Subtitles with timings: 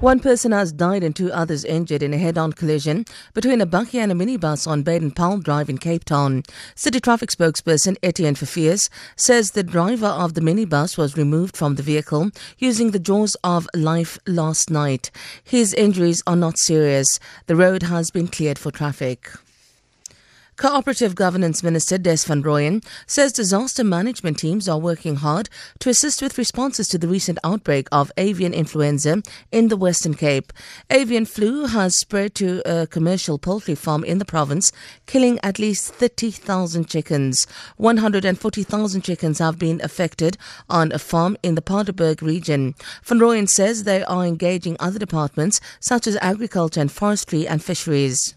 [0.00, 3.04] One person has died and two others injured in a head-on collision
[3.34, 6.42] between a bakkie and a minibus on Baden Powell Drive in Cape Town.
[6.74, 11.82] City traffic spokesperson Etienne Phephers says the driver of the minibus was removed from the
[11.82, 15.10] vehicle using the jaws of life last night.
[15.44, 17.20] His injuries are not serious.
[17.44, 19.30] The road has been cleared for traffic.
[20.60, 25.48] Cooperative Governance Minister Des van Rooyen says disaster management teams are working hard
[25.78, 30.52] to assist with responses to the recent outbreak of avian influenza in the Western Cape.
[30.90, 34.70] Avian flu has spread to a commercial poultry farm in the province,
[35.06, 37.46] killing at least 30,000 chickens.
[37.78, 40.36] 140,000 chickens have been affected
[40.68, 42.74] on a farm in the Paardeberg region.
[43.04, 48.34] Van Rooyen says they are engaging other departments such as agriculture and forestry and fisheries.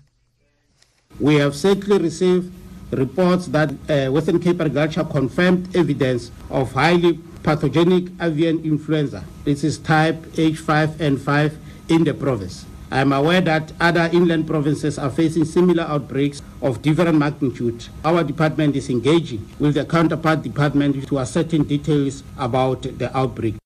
[1.20, 2.52] We have certainly received
[2.92, 9.24] reports that uh, Western Cape Agriculture confirmed evidence of highly pathogenic avian influenza.
[9.44, 11.56] This is type H5N5
[11.90, 12.66] in the province.
[12.92, 17.88] I am aware that other inland provinces are facing similar outbreaks of different magnitude.
[18.06, 23.63] Our department is engaging with the counterpart department to ascertain details about the outbreak.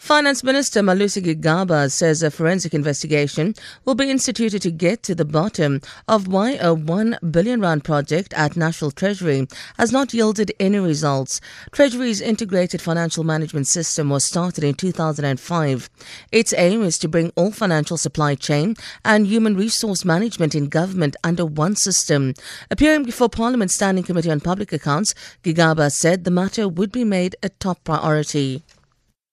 [0.00, 5.26] Finance Minister Malusi Gigaba says a forensic investigation will be instituted to get to the
[5.26, 10.78] bottom of why a 1 billion rand project at National Treasury has not yielded any
[10.78, 11.38] results.
[11.70, 15.90] Treasury's integrated financial management system was started in 2005.
[16.32, 21.14] Its aim is to bring all financial supply chain and human resource management in government
[21.22, 22.32] under one system.
[22.70, 27.36] Appearing before Parliament's Standing Committee on Public Accounts, Gigaba said the matter would be made
[27.42, 28.62] a top priority.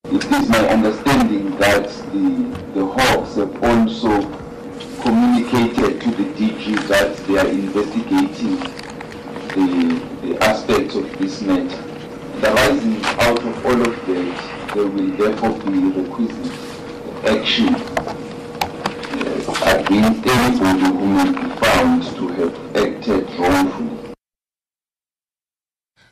[0.10, 4.22] It is my understanding that the, the Hawks have also
[5.02, 8.56] communicated to the DG that they are investigating
[9.50, 11.84] the, the aspects of this matter.
[12.42, 16.54] Arising out of all of that, there will therefore be requisite
[17.26, 17.82] action uh,
[19.76, 24.07] against anybody who may be found to have acted wrongfully.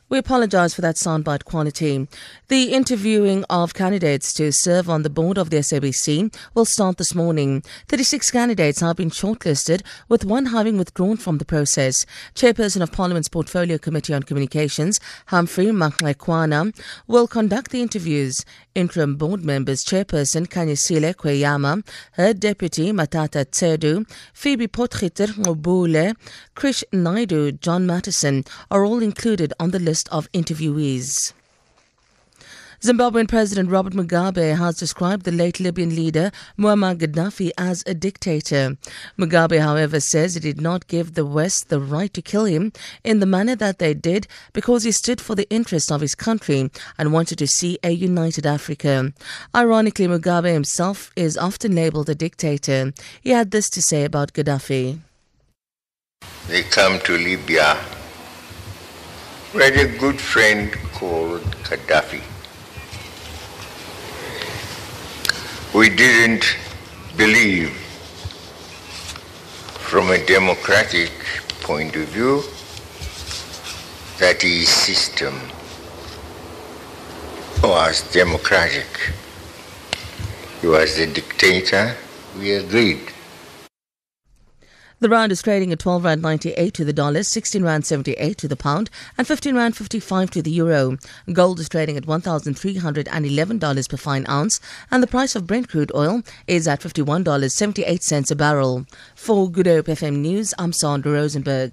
[0.08, 2.06] We apologize for that soundbite quality.
[2.46, 7.12] The interviewing of candidates to serve on the board of the SABC will start this
[7.12, 7.64] morning.
[7.88, 12.06] 36 candidates have been shortlisted, with one having withdrawn from the process.
[12.36, 16.72] Chairperson of Parliament's Portfolio Committee on Communications, Humphrey Maxegwana,
[17.08, 18.44] will conduct the interviews.
[18.76, 26.14] Interim board members Chairperson Khanyisile Kweyama, her deputy Mathatha Tsedu, Febe Potgieter Gqubule,
[26.54, 31.32] Krish Naidoo, John Matisonn are all included on the list list of interviewees.
[32.82, 38.76] Zimbabwean President Robert Mugabe has described the late Libyan leader Muammar Gaddafi as a dictator.
[39.18, 43.20] Mugabe, however, says he did not give the West the right to kill him in
[43.20, 47.14] the manner that they did because he stood for the interests of his country and
[47.14, 49.14] wanted to see a united Africa.
[49.54, 52.92] Ironically, Mugabe himself is often labeled a dictator.
[53.22, 55.00] He had this to say about Gaddafi.
[56.48, 57.95] They come to Libya
[59.56, 62.20] we had a good friend called Gaddafi.
[65.74, 66.44] We didn't
[67.16, 67.70] believe
[69.88, 71.10] from a democratic
[71.62, 72.42] point of view
[74.18, 75.34] that his system
[77.62, 79.14] was democratic.
[80.60, 81.96] He was a dictator.
[82.38, 83.15] We agreed.
[84.98, 88.48] The rand is trading at 12 rand 98 to the dollar, 16 rand 78 to
[88.48, 90.96] the pound, and 15 rand 55 to the euro.
[91.30, 94.58] Gold is trading at $1,311 per fine ounce,
[94.90, 98.86] and the price of Brent crude oil is at $51.78 a barrel.
[99.14, 101.72] For Good Hope FM News, I'm Sandra Rosenberg.